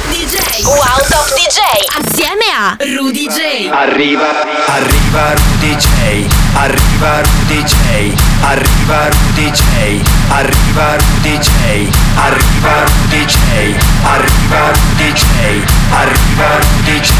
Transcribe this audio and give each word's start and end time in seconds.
Top 0.00 0.12
DJ. 0.14 0.64
Wow 0.64 0.98
DJ. 1.36 1.60
Assieme 1.98 2.29
a 2.62 2.76
Rudy 2.78 3.26
J. 3.26 3.70
Arriva, 3.70 4.44
arriva 4.66 5.32
Rudy 5.32 5.74
J. 5.76 6.26
Arriva 6.52 7.22
Rudy 7.22 7.62
J. 7.62 8.14
Arriva 8.42 9.08
Rudy 9.08 9.50
J. 9.50 10.02
Arriva 10.28 10.96
Rudy 10.98 11.38
J. 11.38 11.88
Arriva 12.16 12.84
Rudy 12.84 13.24
J. 13.24 13.38
Arriva 14.02 14.70
Rudy 14.72 15.12
J. 15.12 15.24
Arriva 15.90 16.58
Rudy 16.58 17.00
J. 17.00 17.12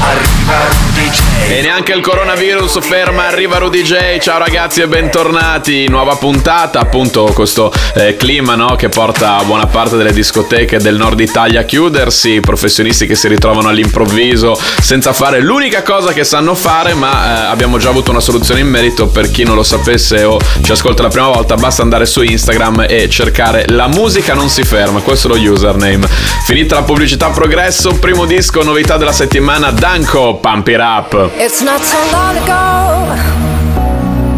Arriva 0.00 0.58
Rudy 0.66 1.10
J. 1.10 1.20
E 1.48 1.60
neanche 1.62 1.92
il 1.92 2.00
coronavirus 2.00 2.80
ferma, 2.80 3.26
arriva 3.26 3.58
Rudy 3.58 3.82
J. 3.82 4.18
Ciao 4.18 4.38
ragazzi 4.38 4.80
e 4.80 4.88
bentornati. 4.88 5.86
Nuova 5.88 6.16
puntata, 6.16 6.80
appunto, 6.80 7.30
questo 7.34 7.72
eh, 7.94 8.16
clima 8.16 8.56
no, 8.56 8.74
che 8.74 8.88
porta 8.88 9.40
buona 9.44 9.66
parte 9.66 9.96
delle 9.96 10.12
discoteche 10.12 10.78
del 10.78 10.96
nord 10.96 11.20
Italia 11.20 11.60
a 11.60 11.64
chiudersi. 11.64 12.40
Professionisti 12.40 13.06
che 13.06 13.14
si 13.14 13.28
ritrovano 13.28 13.68
all'improvviso 13.68 14.58
senza 14.80 15.12
fare 15.12 15.40
l'unica 15.40 15.82
cosa 15.82 16.12
che 16.12 16.24
sanno 16.24 16.54
fare, 16.54 16.94
ma 16.94 17.46
eh, 17.46 17.50
abbiamo 17.50 17.78
già 17.78 17.88
avuto 17.88 18.10
una 18.10 18.20
soluzione 18.20 18.60
in 18.60 18.68
merito. 18.68 19.06
Per 19.08 19.30
chi 19.30 19.44
non 19.44 19.54
lo 19.54 19.62
sapesse 19.62 20.24
o 20.24 20.38
ci 20.62 20.72
ascolta 20.72 21.02
la 21.02 21.08
prima 21.08 21.28
volta, 21.28 21.54
basta 21.56 21.82
andare 21.82 22.06
su 22.06 22.22
Instagram 22.22 22.86
e 22.88 23.08
cercare 23.08 23.64
La 23.68 23.88
musica 23.88 24.34
non 24.34 24.48
si 24.48 24.62
ferma. 24.64 25.00
Questo 25.00 25.32
è 25.32 25.38
lo 25.38 25.52
username. 25.52 26.06
Finita 26.44 26.76
la 26.76 26.82
pubblicità 26.82 27.28
progresso, 27.28 27.94
primo 27.98 28.24
disco, 28.24 28.62
novità 28.62 28.96
della 28.96 29.12
settimana, 29.12 29.70
Danko, 29.70 30.36
Pump 30.36 30.68
It 30.68 30.78
Up. 30.78 31.30
It's 31.36 31.60
not 31.60 31.80
so 31.82 31.98
long 32.10 32.36
ago 32.36 33.62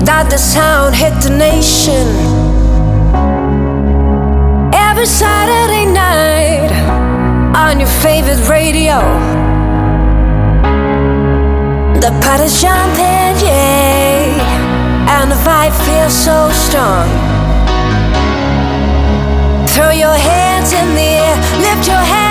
that 0.05 0.29
the 0.29 0.39
sound 0.39 0.95
hit 0.95 1.13
the 1.21 1.31
nation. 1.31 2.53
Every 4.73 5.07
Saturday 5.07 5.87
night 5.87 6.71
on 7.55 7.81
your 7.81 7.89
favorite 7.89 8.49
radio. 8.49 9.44
The 12.05 12.11
pot 12.11 12.21
party's 12.21 12.61
jumping, 12.61 13.47
yeah, 13.49 15.09
and 15.09 15.31
the 15.31 15.37
vibe 15.37 15.73
feels 15.87 16.13
so 16.13 16.51
strong. 16.51 17.09
Throw 19.69 19.89
your 19.89 20.15
hands 20.15 20.75
in 20.75 20.95
the 20.95 21.01
air, 21.01 21.37
lift 21.63 21.89
your 21.89 21.97
head 21.97 22.24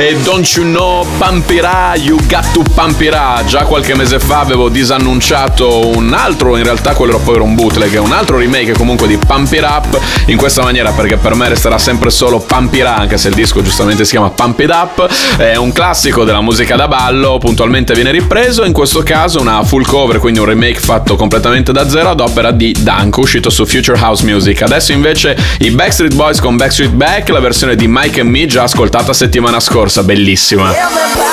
E 0.00 0.16
Don't 0.22 0.48
You 0.54 0.64
Know 0.64 1.04
Pampirà, 1.18 1.96
You 1.96 2.16
Got 2.28 2.52
to 2.52 2.62
Pampirà. 2.72 3.42
Già 3.44 3.64
qualche 3.64 3.96
mese 3.96 4.20
fa 4.20 4.38
avevo 4.38 4.68
disannunciato 4.68 5.88
un 5.88 6.12
altro, 6.12 6.56
in 6.56 6.62
realtà 6.62 6.94
quello 6.94 7.14
era 7.16 7.22
poi 7.24 7.34
era 7.34 7.42
un 7.42 7.56
bootleg, 7.56 8.00
un 8.00 8.12
altro 8.12 8.38
remake 8.38 8.74
comunque 8.74 9.08
di 9.08 9.16
Pump 9.16 9.50
Up 9.60 9.98
in 10.26 10.36
questa 10.36 10.62
maniera 10.62 10.92
perché 10.92 11.16
per 11.16 11.34
me 11.34 11.48
resterà 11.48 11.78
sempre 11.78 12.10
solo 12.10 12.38
Pampirà, 12.38 12.94
anche 12.94 13.18
se 13.18 13.26
il 13.26 13.34
disco 13.34 13.60
giustamente 13.60 14.04
si 14.04 14.12
chiama 14.12 14.30
Pump 14.30 14.60
It 14.60 14.70
Up. 14.70 15.08
È 15.36 15.56
un 15.56 15.72
classico 15.72 16.22
della 16.22 16.42
musica 16.42 16.76
da 16.76 16.86
ballo, 16.86 17.38
puntualmente 17.38 17.92
viene 17.94 18.12
ripreso, 18.12 18.64
in 18.64 18.72
questo 18.72 19.02
caso 19.02 19.40
una 19.40 19.64
full 19.64 19.84
cover, 19.84 20.20
quindi 20.20 20.38
un 20.38 20.46
remake 20.46 20.78
fatto 20.78 21.16
completamente 21.16 21.72
da 21.72 21.88
zero 21.88 22.10
ad 22.10 22.20
opera 22.20 22.52
di 22.52 22.72
Danko, 22.78 23.22
uscito 23.22 23.50
su 23.50 23.66
Future 23.66 23.98
House 23.98 24.24
Music. 24.24 24.62
Adesso 24.62 24.92
invece 24.92 25.36
i 25.58 25.70
Backstreet 25.70 26.14
Boys 26.14 26.38
con 26.38 26.56
Backstreet 26.56 26.92
Back, 26.92 27.30
la 27.30 27.40
versione 27.40 27.74
di 27.74 27.86
Mike 27.88 28.20
and 28.20 28.30
Me 28.30 28.46
già 28.46 28.62
ascoltata 28.62 29.12
settimana 29.12 29.58
scorsa, 29.58 29.86
bellissima. 30.02 30.70
Everybody, 30.74 31.28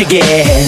again. 0.00 0.63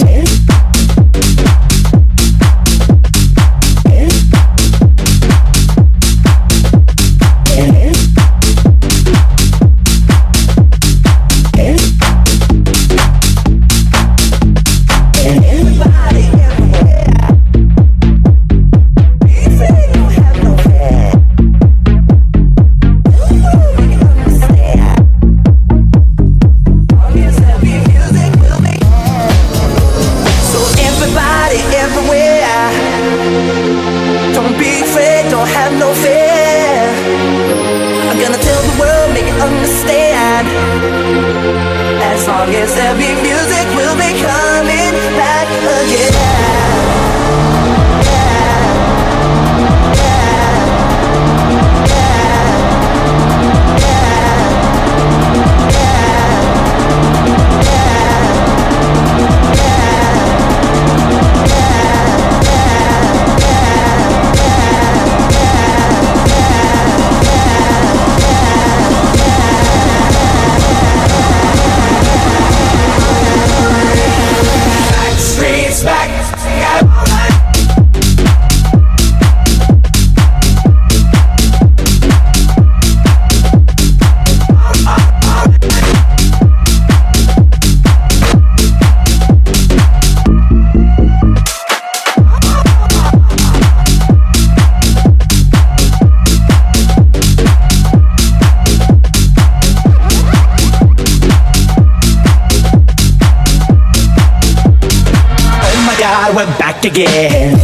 Again. 106.97 107.57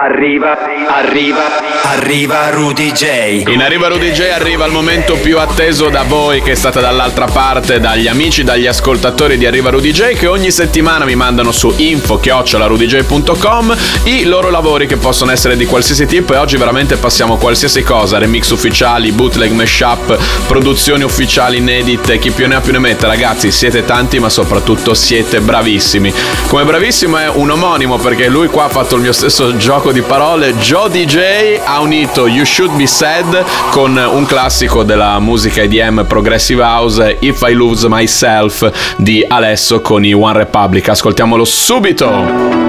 Arriva, 0.00 0.56
arriva, 0.90 1.67
arriva 2.08 2.48
Rudy 2.48 2.90
J. 2.92 3.42
In 3.48 3.60
Arriva 3.60 3.88
Rudy 3.88 4.12
J 4.12 4.20
arriva 4.32 4.64
il 4.64 4.72
momento 4.72 5.16
più 5.16 5.38
atteso 5.38 5.90
da 5.90 6.04
voi 6.04 6.40
che 6.40 6.54
state 6.54 6.80
dall'altra 6.80 7.26
parte, 7.26 7.80
dagli 7.80 8.08
amici, 8.08 8.44
dagli 8.44 8.66
ascoltatori 8.66 9.36
di 9.36 9.44
Arriva 9.44 9.68
Rudy 9.68 9.92
J 9.92 10.14
che 10.14 10.26
ogni 10.26 10.50
settimana 10.50 11.04
mi 11.04 11.14
mandano 11.14 11.52
su 11.52 11.70
info-rudyj.com 11.76 13.76
i 14.04 14.24
loro 14.24 14.48
lavori 14.48 14.86
che 14.86 14.96
possono 14.96 15.32
essere 15.32 15.54
di 15.54 15.66
qualsiasi 15.66 16.06
tipo 16.06 16.32
e 16.32 16.38
oggi 16.38 16.56
veramente 16.56 16.96
passiamo 16.96 17.36
qualsiasi 17.36 17.82
cosa, 17.82 18.16
remix 18.16 18.48
ufficiali, 18.48 19.12
bootleg, 19.12 19.50
mashup, 19.50 20.18
produzioni 20.46 21.04
ufficiali 21.04 21.58
inedite, 21.58 22.18
chi 22.18 22.30
più 22.30 22.48
ne 22.48 22.54
ha 22.54 22.62
più 22.62 22.72
ne 22.72 22.78
mette, 22.78 23.06
ragazzi 23.06 23.50
siete 23.50 23.84
tanti 23.84 24.18
ma 24.18 24.30
soprattutto 24.30 24.94
siete 24.94 25.42
bravissimi. 25.42 26.10
Come 26.46 26.64
bravissimo 26.64 27.18
è 27.18 27.28
un 27.28 27.50
omonimo 27.50 27.98
perché 27.98 28.28
lui 28.28 28.48
qua 28.48 28.64
ha 28.64 28.70
fatto 28.70 28.94
il 28.94 29.02
mio 29.02 29.12
stesso 29.12 29.54
gioco 29.58 29.92
di 29.92 30.00
parole, 30.00 30.54
Joe 30.54 30.88
DJ 30.88 31.60
ha 31.62 31.82
unito 31.98 32.28
You 32.28 32.44
Should 32.44 32.76
Be 32.76 32.86
Sad 32.86 33.44
con 33.70 33.96
un 33.96 34.24
classico 34.24 34.84
della 34.84 35.18
musica 35.18 35.62
EDM 35.62 36.04
Progressive 36.06 36.62
House, 36.62 37.16
If 37.20 37.42
I 37.44 37.52
Lose 37.54 37.88
Myself 37.88 38.94
di 38.96 39.24
Alesso 39.26 39.80
con 39.80 40.04
i 40.04 40.12
One 40.12 40.34
Republic. 40.34 40.88
Ascoltiamolo 40.88 41.44
subito! 41.44 42.67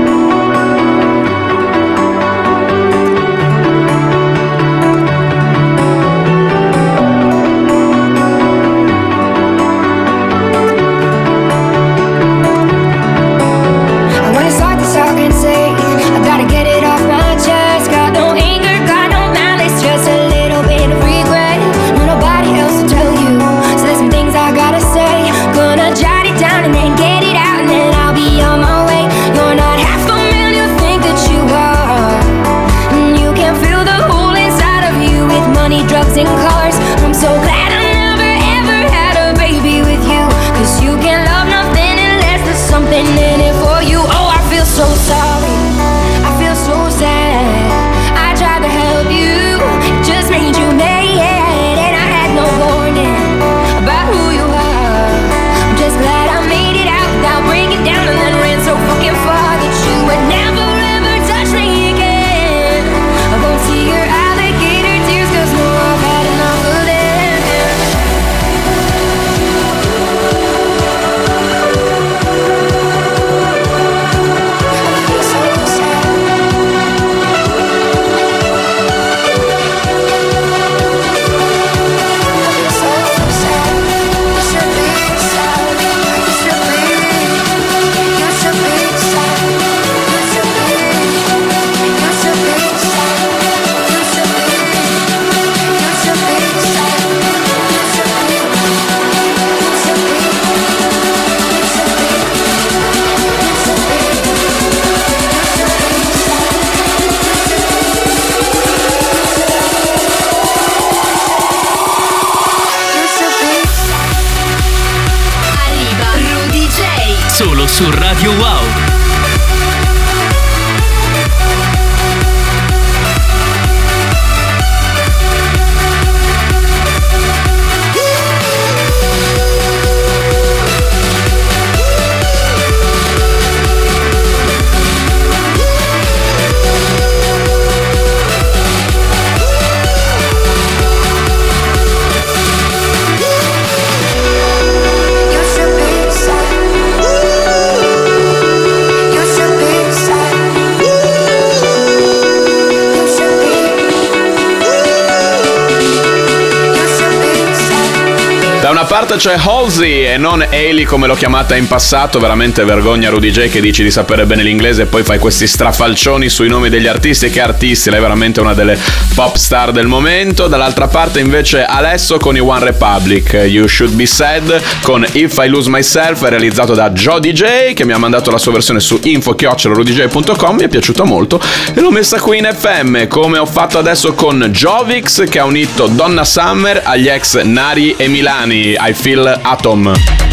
C'è 159.19 159.35
Halsey 159.38 160.05
e 160.05 160.17
non 160.17 160.41
Ailey 160.49 160.85
come 160.85 161.05
l'ho 161.05 161.13
chiamata 161.13 161.53
in 161.57 161.67
passato. 161.67 162.19
Veramente 162.19 162.63
vergogna 162.63 163.09
Rudy 163.09 163.31
J 163.31 163.49
che 163.49 163.59
dici 163.59 163.83
di 163.83 163.91
sapere 163.91 164.25
bene 164.25 164.43
l'inglese 164.43 164.83
e 164.83 164.85
poi 164.85 165.03
fai 165.03 165.19
questi 165.19 165.45
strafalcioni 165.45 166.29
sui 166.29 166.47
nomi 166.47 166.69
degli 166.69 166.88
artisti. 166.88 167.29
Che 167.29 167.41
artisti, 167.41 167.89
lei 167.89 167.99
è 167.99 168.01
veramente 168.01 168.39
una 168.39 168.53
delle 168.53 168.79
pop 169.13 169.35
star 169.35 169.73
del 169.73 169.88
momento. 169.88 170.47
Dall'altra 170.47 170.88
parte 170.88 171.19
invece 171.19 171.65
Alesso 171.65 172.17
con 172.17 172.38
i 172.38 172.39
One 172.39 172.63
Republic. 172.63 173.33
You 173.45 173.67
Should 173.67 173.93
Be 173.93 174.05
Sad 174.05 174.61
con 174.81 175.05
If 175.11 175.38
I 175.43 175.49
Lose 175.49 175.69
Myself 175.69 176.21
realizzato 176.21 176.73
da 176.73 176.89
Joe 176.91 177.19
DJ 177.19 177.73
che 177.73 177.83
mi 177.83 177.91
ha 177.91 177.97
mandato 177.97 178.31
la 178.31 178.38
sua 178.38 178.53
versione 178.53 178.79
su 178.79 179.01
info-rudyj.com. 179.03 180.55
Mi 180.55 180.63
è 180.63 180.69
piaciuta 180.69 181.03
molto 181.03 181.41
e 181.73 181.81
l'ho 181.81 181.91
messa 181.91 182.21
qui 182.21 182.38
in 182.38 182.49
FM 182.57 183.07
come 183.07 183.38
ho 183.38 183.45
fatto 183.45 183.79
adesso 183.79 184.13
con 184.13 184.47
Jovix 184.49 185.27
che 185.27 185.39
ha 185.39 185.45
unito 185.45 185.88
Donna 185.88 186.23
Summer 186.23 186.83
agli 186.85 187.09
ex 187.09 187.41
Nari 187.41 187.95
e 187.97 188.07
Milani. 188.07 188.77
I 188.79 188.93
Feel 188.93 189.09
Atom. 189.18 190.28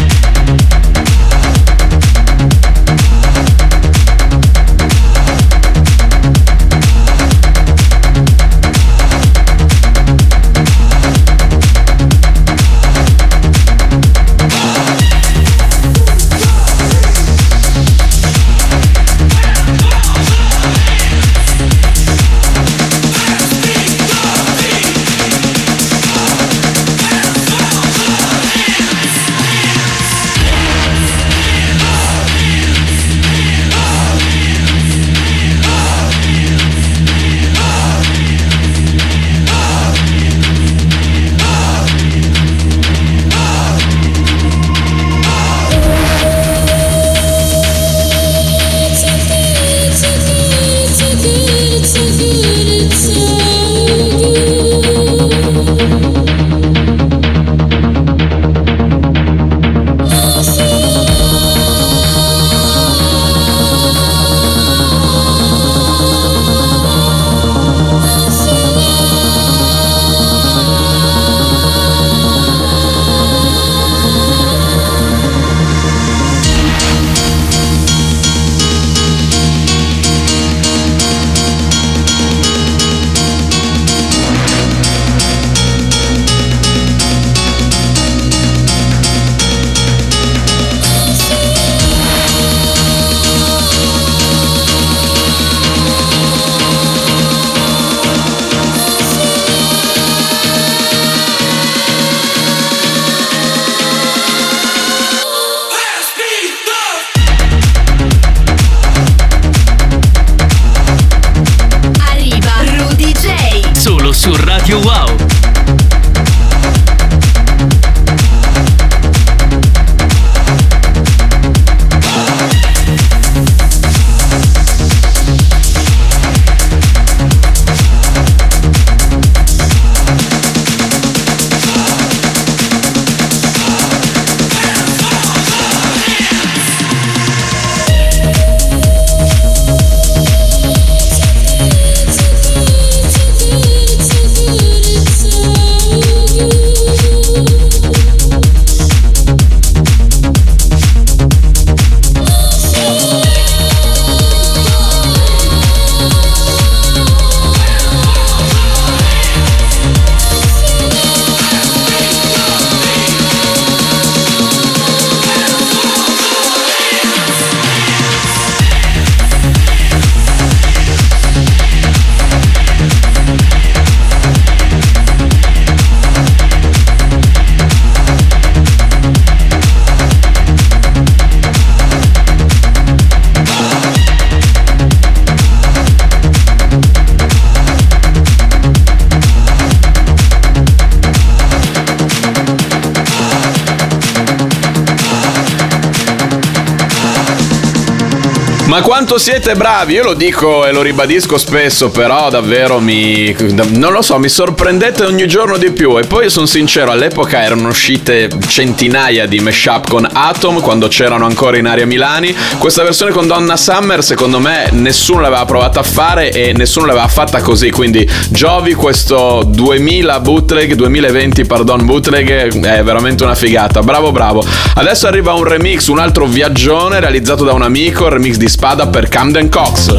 Ma 198.77 198.83
quanto 198.83 199.17
siete 199.17 199.55
bravi, 199.55 199.93
io 199.93 200.03
lo 200.03 200.13
dico 200.13 200.63
e 200.63 200.71
lo 200.71 200.83
ribadisco 200.83 201.39
spesso, 201.39 201.89
però 201.89 202.29
davvero 202.29 202.79
mi... 202.79 203.35
non 203.69 203.91
lo 203.91 204.03
so, 204.03 204.19
mi 204.19 204.29
sorprendete 204.29 205.03
ogni 205.03 205.27
giorno 205.27 205.57
di 205.57 205.71
più. 205.71 205.97
E 205.97 206.03
poi 206.05 206.29
sono 206.29 206.45
sincero, 206.45 206.91
all'epoca 206.91 207.41
erano 207.41 207.69
uscite 207.69 208.29
centinaia 208.47 209.25
di 209.25 209.39
mashup 209.39 209.89
con 209.89 210.07
Atom 210.07 210.61
quando 210.61 210.89
c'erano 210.89 211.25
ancora 211.25 211.57
in 211.57 211.65
area 211.65 211.87
Milani. 211.87 212.35
Questa 212.59 212.83
versione 212.83 213.11
con 213.11 213.25
Donna 213.25 213.57
Summer, 213.57 214.03
secondo 214.03 214.39
me, 214.39 214.69
nessuno 214.73 215.21
l'aveva 215.21 215.45
provata 215.45 215.79
a 215.79 215.83
fare 215.83 216.31
e 216.31 216.53
nessuno 216.53 216.85
l'aveva 216.85 217.07
fatta 217.07 217.41
così. 217.41 217.71
Quindi 217.71 218.07
Giovi, 218.29 218.75
questo 218.75 219.41
2000 219.43 220.19
bootleg, 220.19 220.73
2020, 220.73 221.45
pardon, 221.45 221.83
bootleg, 221.83 222.61
è 222.61 222.83
veramente 222.83 223.23
una 223.23 223.33
figata. 223.33 223.81
Bravo, 223.81 224.11
bravo. 224.11 224.45
Adesso 224.75 225.07
arriva 225.07 225.33
un 225.33 225.45
remix, 225.45 225.87
un 225.87 225.97
altro 225.97 226.27
viaggione 226.27 226.99
realizzato 226.99 227.43
da 227.43 227.53
un 227.53 227.63
amico, 227.63 228.05
il 228.05 228.11
remix 228.11 228.35
di 228.35 228.47
Spada 228.67 228.85
per 228.87 229.07
Camden 229.07 229.47
Cox. 229.47 229.93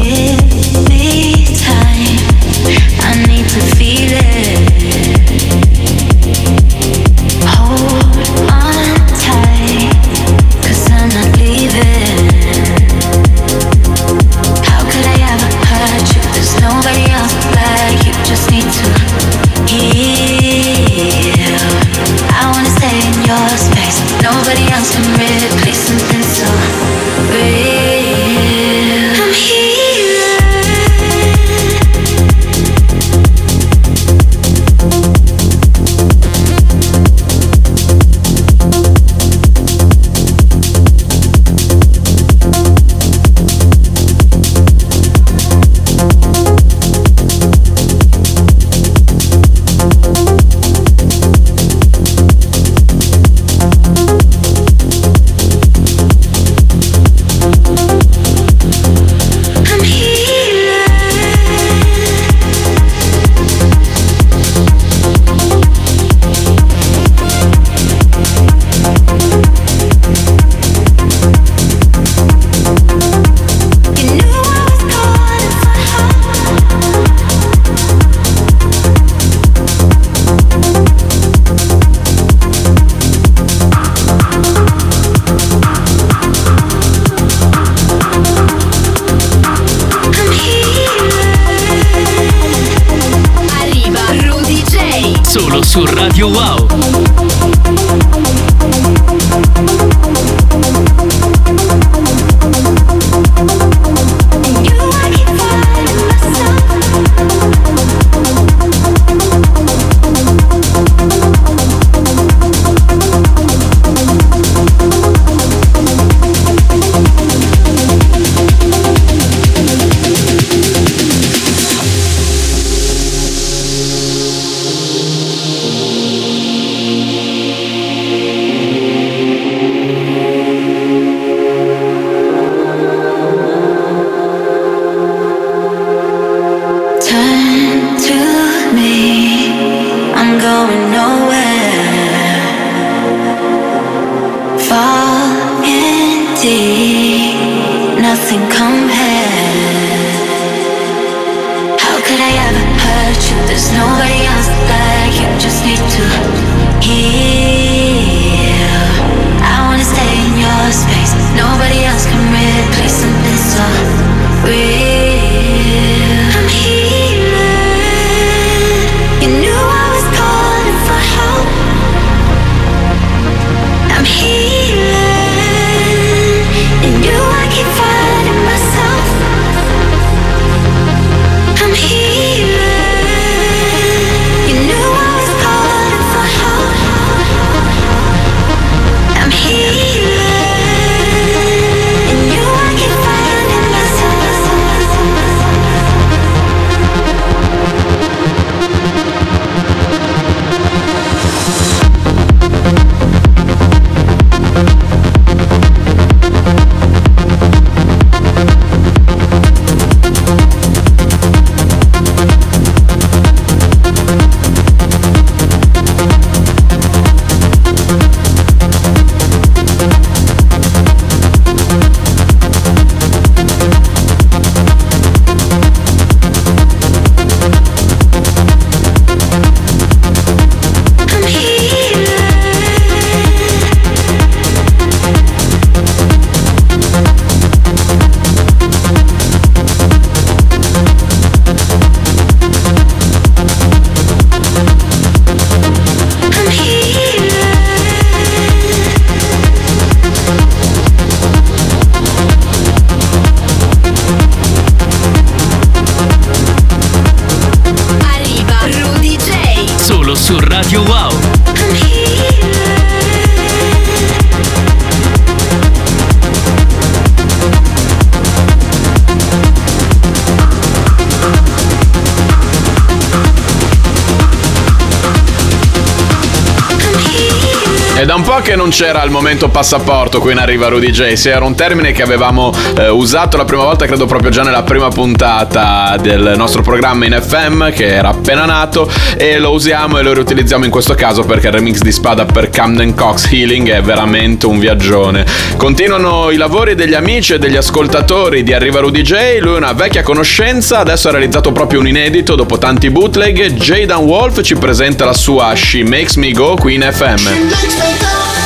Non 278.69 278.77
c'era 278.77 279.03
il 279.03 279.09
momento 279.09 279.49
passaporto 279.49 280.19
qui 280.19 280.33
in 280.33 280.37
Arriva 280.37 280.67
Rudy 280.67 280.91
J. 280.91 281.13
Se 281.13 281.31
era 281.31 281.43
un 281.43 281.55
termine 281.55 281.91
che 281.91 282.03
avevamo 282.03 282.53
eh, 282.77 282.87
usato 282.87 283.35
la 283.35 283.43
prima 283.43 283.63
volta, 283.63 283.87
credo 283.87 284.05
proprio 284.05 284.29
già 284.29 284.43
nella 284.43 284.61
prima 284.61 284.89
puntata 284.89 285.97
del 285.99 286.33
nostro 286.35 286.61
programma 286.61 287.05
in 287.05 287.19
FM, 287.19 287.71
che 287.71 287.87
era 287.87 288.09
appena 288.09 288.45
nato, 288.45 288.87
e 289.17 289.39
lo 289.39 289.53
usiamo 289.53 289.97
e 289.97 290.03
lo 290.03 290.13
riutilizziamo 290.13 290.65
in 290.65 290.69
questo 290.69 290.93
caso 290.93 291.23
perché 291.23 291.47
il 291.47 291.53
remix 291.53 291.79
di 291.79 291.91
Spada 291.91 292.25
per 292.25 292.51
Camden 292.51 292.93
Cox 292.93 293.31
Healing 293.31 293.71
è 293.71 293.81
veramente 293.81 294.45
un 294.45 294.59
viaggione. 294.59 295.25
Continuano 295.57 296.29
i 296.29 296.37
lavori 296.37 296.75
degli 296.75 296.93
amici 296.93 297.33
e 297.33 297.39
degli 297.39 297.57
ascoltatori 297.57 298.43
di 298.43 298.53
Arriva 298.53 298.81
Rudy 298.81 299.01
J. 299.01 299.39
Lui 299.39 299.55
è 299.55 299.57
una 299.57 299.73
vecchia 299.73 300.03
conoscenza, 300.03 300.77
adesso 300.77 301.07
ha 301.07 301.11
realizzato 301.11 301.51
proprio 301.51 301.79
un 301.79 301.87
inedito 301.87 302.35
dopo 302.35 302.59
tanti 302.59 302.91
bootleg. 302.91 303.53
Jaydan 303.53 304.03
Wolf 304.03 304.43
ci 304.43 304.55
presenta 304.55 305.05
la 305.05 305.13
sua 305.13 305.55
She 305.55 305.83
Makes 305.83 306.17
Me 306.17 306.31
Go 306.33 306.53
qui 306.53 306.75
in 306.75 306.87
FM. 306.87 308.38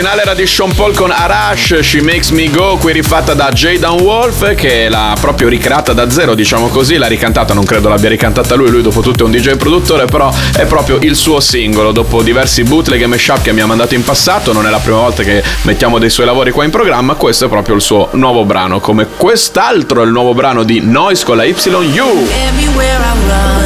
L'originale 0.00 0.22
era 0.22 0.34
di 0.34 0.46
Sean 0.46 0.74
Paul 0.74 0.94
con 0.94 1.10
Arash, 1.10 1.80
She 1.82 2.00
Makes 2.00 2.30
Me 2.30 2.48
Go, 2.48 2.78
qui 2.78 2.92
rifatta 2.92 3.34
da 3.34 3.50
Jaydan 3.50 4.00
Wolf, 4.00 4.54
che 4.54 4.88
l'ha 4.88 5.14
proprio 5.20 5.48
ricreata 5.48 5.92
da 5.92 6.10
zero, 6.10 6.34
diciamo 6.34 6.68
così, 6.68 6.96
l'ha 6.96 7.06
ricantata, 7.06 7.52
non 7.52 7.64
credo 7.64 7.90
l'abbia 7.90 8.08
ricantata 8.08 8.54
lui, 8.54 8.70
lui 8.70 8.80
dopo 8.80 9.02
tutto 9.02 9.24
è 9.24 9.26
un 9.26 9.32
DJ 9.32 9.56
produttore, 9.56 10.06
però 10.06 10.32
è 10.56 10.64
proprio 10.64 10.98
il 11.02 11.16
suo 11.16 11.38
singolo, 11.40 11.92
dopo 11.92 12.22
diversi 12.22 12.62
bootleg 12.62 13.02
e 13.02 13.06
mashup 13.06 13.42
che 13.42 13.52
mi 13.52 13.60
ha 13.60 13.66
mandato 13.66 13.94
in 13.94 14.02
passato, 14.02 14.54
non 14.54 14.66
è 14.66 14.70
la 14.70 14.78
prima 14.78 14.98
volta 14.98 15.22
che 15.22 15.42
mettiamo 15.62 15.98
dei 15.98 16.10
suoi 16.10 16.24
lavori 16.24 16.50
qua 16.50 16.64
in 16.64 16.70
programma, 16.70 17.14
questo 17.14 17.44
è 17.44 17.48
proprio 17.48 17.74
il 17.74 17.82
suo 17.82 18.08
nuovo 18.12 18.46
brano, 18.46 18.80
come 18.80 19.06
quest'altro 19.16 20.00
è 20.00 20.06
il 20.06 20.12
nuovo 20.12 20.32
brano 20.32 20.62
di 20.62 20.80
Noise 20.80 21.24
con 21.24 21.36
la 21.36 21.44
YU. 21.44 21.56
Everywhere 21.58 22.96
I 22.96 23.26
run 23.28 23.59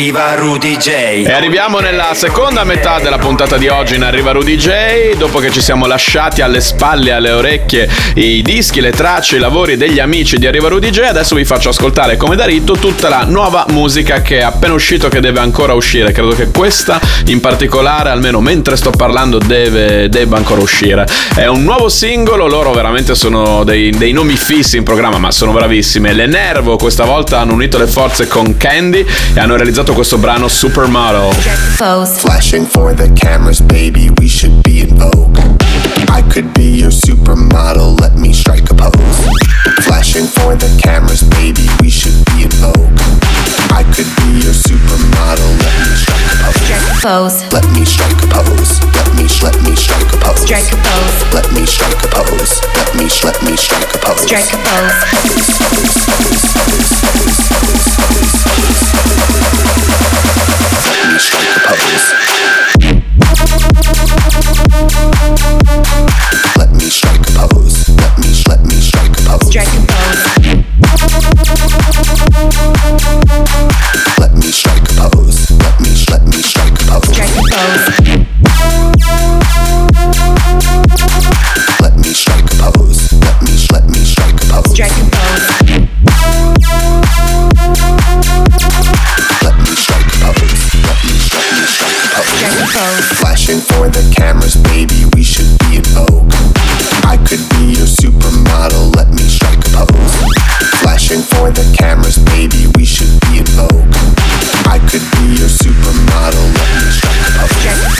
arriva 0.00 0.34
Rudy 0.34 0.78
J. 0.78 0.88
E 1.26 1.30
arriviamo 1.30 1.78
nella 1.78 2.14
seconda 2.14 2.64
metà 2.64 3.00
della 3.00 3.18
puntata 3.18 3.58
di 3.58 3.68
oggi 3.68 3.96
in 3.96 4.02
Arriva 4.02 4.32
Rudy 4.32 4.56
J. 4.56 5.14
Dopo 5.18 5.40
che 5.40 5.50
ci 5.50 5.60
siamo 5.60 5.84
lasciati 5.84 6.40
alle 6.40 6.62
spalle 6.62 7.12
alle 7.12 7.30
orecchie 7.30 7.86
i 8.14 8.40
dischi, 8.40 8.80
le 8.80 8.92
tracce, 8.92 9.36
i 9.36 9.38
lavori 9.38 9.76
degli 9.76 9.98
amici 9.98 10.38
di 10.38 10.46
Arriva 10.46 10.68
Rudy 10.68 10.88
J, 10.88 11.00
adesso 11.00 11.34
vi 11.34 11.44
faccio 11.44 11.68
ascoltare 11.68 12.16
come 12.16 12.34
da 12.34 12.46
rito 12.46 12.78
tutta 12.78 13.10
la 13.10 13.24
nuova 13.24 13.66
musica 13.68 14.22
che 14.22 14.38
è 14.38 14.42
appena 14.42 14.72
uscito 14.72 15.08
che 15.08 15.20
deve 15.20 15.40
ancora 15.40 15.74
uscire. 15.74 16.12
Credo 16.12 16.30
che 16.30 16.50
questa 16.50 16.98
in 17.26 17.40
particolare, 17.40 18.08
almeno 18.08 18.40
mentre 18.40 18.76
sto 18.76 18.92
parlando, 18.92 19.36
deve, 19.36 20.08
debba 20.08 20.38
ancora 20.38 20.62
uscire. 20.62 21.06
È 21.34 21.44
un 21.44 21.62
nuovo 21.62 21.90
singolo, 21.90 22.46
loro 22.48 22.72
veramente 22.72 23.14
sono 23.14 23.64
dei, 23.64 23.90
dei 23.90 24.12
nomi 24.12 24.36
fissi 24.36 24.78
in 24.78 24.82
programma, 24.82 25.18
ma 25.18 25.30
sono 25.30 25.52
bravissime. 25.52 26.14
Le 26.14 26.24
Nervo 26.24 26.76
questa 26.76 27.04
volta 27.04 27.38
hanno 27.38 27.52
unito 27.52 27.76
le 27.76 27.86
forze 27.86 28.26
con 28.26 28.56
Candy 28.56 29.04
e 29.34 29.38
hanno 29.38 29.56
realizzato 29.56 29.88
questo 29.94 30.18
brano 30.18 30.48
Supermodel. 30.48 31.32
Flashing 32.18 32.66
for 32.66 32.94
the 32.94 33.08
cameras, 33.14 33.60
baby, 33.60 34.10
we 34.18 34.28
should 34.28 34.62
be 34.62 34.82
in 34.82 34.94
vogue. 34.96 35.38
I 36.08 36.22
could 36.22 36.52
be 36.52 36.78
your 36.78 36.90
supermodel, 36.90 37.98
let 37.98 38.16
me 38.16 38.32
strike 38.32 38.70
a 38.70 38.74
pose. 38.74 38.92
Flashing 39.82 40.26
for 40.26 40.54
the 40.54 40.68
cameras, 40.80 41.22
baby, 41.22 41.66
we 41.80 41.88
should 41.88 42.24
be 42.26 42.44
in 42.44 42.50
vogue. 42.60 43.00
I 43.72 43.84
could 43.94 44.10
be 44.16 44.44
your 44.44 44.54
supermodel, 44.54 45.50
let 45.62 45.74
me 45.80 45.96
strike 45.96 46.09
a 46.46 47.00
pose. 47.00 47.42
Let 47.52 47.66
me 47.72 47.84
strike 47.84 48.22
a 48.22 48.26
pose. 48.28 48.80
Let 48.94 49.14
me 49.16 49.26
let 49.42 49.56
me 49.62 49.74
strike 49.76 50.12
a 50.12 50.16
pose. 50.18 50.42
Strike 50.42 50.72
a 50.72 50.76
pose. 50.76 51.34
Let 51.34 51.52
me 51.52 51.66
strike 51.66 52.04
a 52.04 52.08
pose. 52.08 52.60
Let 52.76 52.94
me 52.96 53.08
let 53.24 53.42
me 53.42 53.56
strike 53.56 53.94
a 53.94 53.98
pose. 53.98 54.22
Strike 54.22 54.52
a 54.52 54.58
pose. 54.64 54.90
Let 60.86 61.08
me 61.08 61.18
strike 61.18 61.56
a 61.56 61.60
pose. 61.66 62.30
Let 66.56 66.72
me 66.72 66.88
strike 66.90 67.20
a 67.20 67.32
pose. 67.34 67.88
Let 67.88 68.18
me 68.18 68.28
let 68.48 68.60
me 68.66 68.74
strike 68.80 69.18
a 69.18 69.22
pose. 69.22 69.46
Strike 69.48 69.68
a 69.68 69.80
pose. 69.80 69.89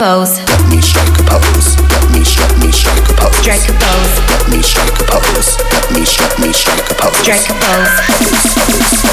Pose. 0.01 0.41
Strike 0.41 0.49
a 0.49 0.49
pose. 0.49 0.49
Let 0.49 0.69
me 0.71 0.81
strike 0.81 1.19
a 1.19 1.23
pose. 1.29 1.77
Let 1.77 2.11
me 2.11 2.23
sh- 2.23 2.39
let 2.39 2.57
me 2.57 2.71
strike 2.71 3.09
a 3.09 3.13
pose. 3.13 3.37
Strike 3.37 3.69
a 3.69 3.73
pose. 3.73 4.17
Let 4.29 4.49
me 4.49 4.61
strike 4.63 4.99
a 4.99 5.03
pose. 5.03 5.57
Let 5.71 5.91
me 5.93 6.05
sh- 6.05 6.19
let 6.19 6.39
me 6.39 6.51
strike 6.53 6.89
a 6.89 6.95
pose. 6.95 7.17
Strike 7.21 7.49
a 7.49 7.53
pose. 7.61 9.11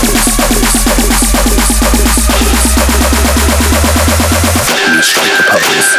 Let 4.70 4.96
me 4.96 5.02
strike 5.02 5.38
a 5.38 5.44
pose. 5.50 5.90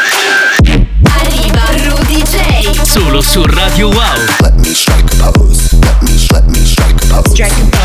Arriva 1.17 1.65
Rudy 1.85 2.23
J. 2.23 2.85
Solo 2.85 3.21
su 3.21 3.43
Radio 3.45 3.89
Wow. 3.89 4.15
Let 4.41 4.55
me 4.55 4.73
strike 4.73 5.11
a 5.21 5.31
pose. 5.31 5.73
Let 5.83 6.01
me 6.01 6.17
sh- 6.17 6.31
let 6.31 6.47
me 6.47 6.65
strike 6.65 6.95
a 7.03 7.21
pose. 7.21 7.31
Strike 7.31 7.51
a 7.51 7.65
pose. 7.71 7.78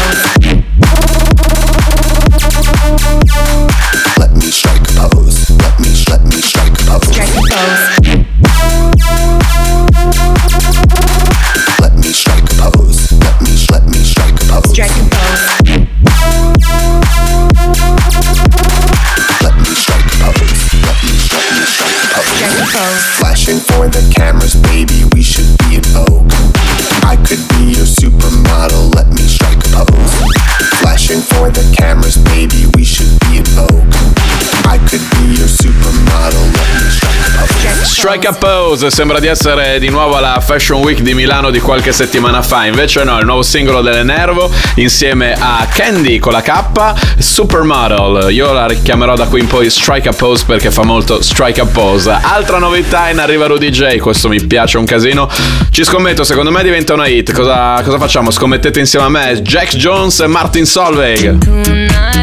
Strike 38.15 38.29
a 38.29 38.39
pose, 38.39 38.91
sembra 38.93 39.19
di 39.19 39.27
essere 39.27 39.81
di 39.81 39.89
nuovo 39.89 40.15
alla 40.15 40.39
Fashion 40.39 40.81
Week 40.83 41.01
di 41.01 41.15
Milano 41.15 41.51
di 41.51 41.59
qualche 41.59 41.91
settimana 41.91 42.43
fa, 42.43 42.65
invece 42.65 43.03
no, 43.03 43.19
il 43.19 43.25
nuovo 43.25 43.43
singolo 43.43 43.83
delle 43.83 44.05
Nervo 44.05 44.49
insieme 44.77 45.35
a 45.37 45.67
Candy 45.69 46.21
con 46.21 46.31
la 46.31 46.41
K, 46.41 46.95
Supermodel. 47.19 48.33
Io 48.33 48.53
la 48.53 48.69
richiamerò 48.69 49.17
da 49.17 49.27
qui 49.27 49.41
in 49.41 49.49
poi 49.49 49.69
Strike 49.69 50.11
a 50.11 50.13
pose 50.13 50.45
perché 50.47 50.71
fa 50.71 50.85
molto 50.85 51.21
Strike 51.21 51.61
a 51.61 51.67
pose. 51.67 52.17
Altra 52.23 52.59
novità 52.59 53.09
in 53.09 53.19
arriva 53.19 53.47
Rudy 53.47 53.71
J, 53.71 53.97
questo 53.97 54.29
mi 54.29 54.41
piace 54.47 54.79
un 54.79 54.85
casino. 54.85 55.29
Ci 55.71 55.83
scommetto, 55.83 56.23
secondo 56.23 56.53
me 56.53 56.63
diventa 56.63 56.95
una 56.95 57.09
hit. 57.09 57.33
Cosa, 57.33 57.81
cosa 57.83 57.99
facciamo? 57.99 58.31
Scommettete 58.31 58.79
insieme 58.79 59.07
a 59.07 59.09
me 59.09 59.43
Jack 59.43 59.75
Jones 59.75 60.21
e 60.21 60.29
Martin 60.29 60.65
Solveig. 60.67 61.39
tonight. 61.39 62.14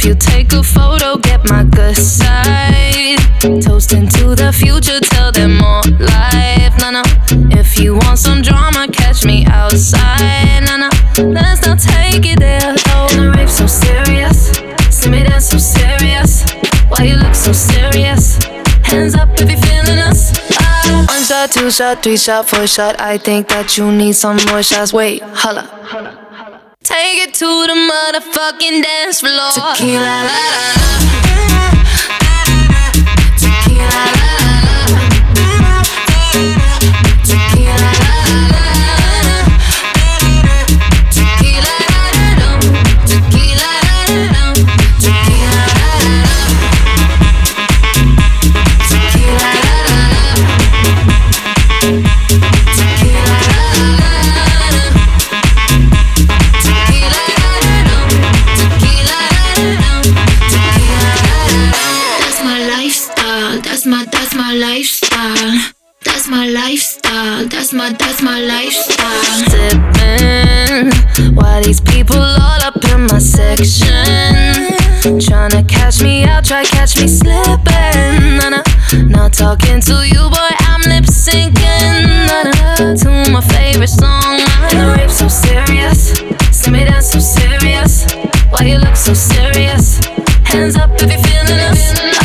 If 0.00 0.04
you 0.04 0.14
take 0.14 0.52
a 0.52 0.62
photo, 0.62 1.16
get 1.18 1.44
my 1.48 1.64
good 1.64 1.96
side. 1.96 3.18
Toasting 3.40 4.06
to 4.06 4.36
the 4.36 4.52
future, 4.54 5.00
tell 5.00 5.32
them 5.32 5.56
more 5.56 5.82
life. 5.98 6.72
No, 6.78 6.92
no. 6.92 7.02
If 7.50 7.80
you 7.80 7.94
want 7.94 8.20
some 8.20 8.40
drama, 8.40 8.86
catch 8.92 9.24
me 9.24 9.44
outside. 9.46 10.60
No, 10.66 10.76
no. 10.76 10.88
Let's 11.32 11.66
not 11.66 11.80
take 11.80 12.24
it 12.24 12.38
there. 12.38 12.76
Oh, 12.94 13.08
the 13.10 13.32
rape 13.36 13.48
so 13.48 13.66
serious. 13.66 14.52
See 14.88 15.10
me 15.10 15.24
dance 15.24 15.46
so 15.46 15.58
serious. 15.58 16.44
Why 16.90 17.02
you 17.02 17.16
look 17.16 17.34
so 17.34 17.50
serious? 17.50 18.38
Hands 18.84 19.16
up 19.16 19.30
if 19.34 19.50
you're 19.50 19.58
feeling 19.58 19.98
us. 19.98 20.30
Ah. 20.60 21.06
One 21.08 21.24
shot, 21.24 21.50
two 21.50 21.72
shot, 21.72 22.04
three 22.04 22.16
shot, 22.16 22.48
four 22.48 22.68
shot. 22.68 23.00
I 23.00 23.18
think 23.18 23.48
that 23.48 23.76
you 23.76 23.90
need 23.90 24.12
some 24.12 24.38
more 24.48 24.62
shots. 24.62 24.92
Wait, 24.92 25.22
holla. 25.24 26.27
Take 26.98 27.28
it 27.28 27.34
to 27.34 27.46
the 27.46 27.76
motherfucking 27.90 28.82
dance 28.82 29.20
floor. 29.20 29.52
Tequila, 29.76 30.02
la, 30.02 30.40
la, 30.56 30.66
la. 30.82 30.98
Tequila, 33.38 34.02
la, 34.18 34.27
these 71.68 71.80
people 71.82 72.16
all 72.16 72.62
up 72.62 72.82
in 72.92 73.06
my 73.08 73.18
section. 73.18 73.84
Tryna 75.20 75.68
catch 75.68 76.02
me 76.02 76.24
out, 76.24 76.42
try 76.46 76.64
catch 76.64 76.98
me 76.98 77.06
slipping. 77.06 78.38
Nah, 78.38 78.48
nah. 78.48 78.62
Not 79.06 79.34
talking 79.34 79.78
to 79.82 79.96
you, 80.12 80.22
boy, 80.30 80.52
I'm 80.70 80.80
lip 80.88 81.04
syncing. 81.04 82.08
Nah, 82.26 82.44
nah. 82.56 82.94
To 83.02 83.10
my 83.30 83.42
favorite 83.52 83.90
song. 83.90 84.38
The 84.70 84.96
rape 84.96 85.10
so 85.10 85.28
serious. 85.28 86.14
See 86.56 86.70
me 86.70 86.84
dance 86.84 87.12
so 87.12 87.20
serious. 87.20 88.06
Why 88.48 88.64
you 88.64 88.78
look 88.78 88.96
so 88.96 89.12
serious? 89.12 90.00
Hands 90.44 90.74
up 90.74 90.90
if 90.94 91.10
you're 91.10 91.20
feeling 91.20 91.60
us. 91.68 92.17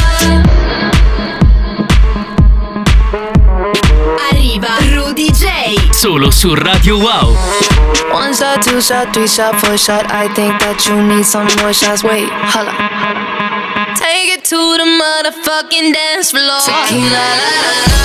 Solo 6.03 6.31
su 6.31 6.53
Radio 6.53 6.97
Wow. 6.97 7.33
One 8.11 8.33
shot, 8.33 8.61
two 8.61 8.81
shot, 8.81 9.13
three 9.13 9.25
shot, 9.25 9.55
four 9.55 9.77
shot. 9.77 10.11
I 10.11 10.27
think 10.35 10.59
that 10.59 10.85
you 10.85 11.01
need 11.01 11.23
some 11.23 11.47
more 11.63 11.71
shots. 11.71 12.03
Wait, 12.03 12.27
holla. 12.27 12.75
Take 13.95 14.35
it 14.35 14.43
to 14.51 14.59
the 14.75 14.83
motherfucking 14.83 15.93
dance 15.93 16.31
floor. 16.31 16.59
Tequila, 16.59 17.07
la, 17.07 17.47
la, 17.47 17.87
la. 17.87 18.03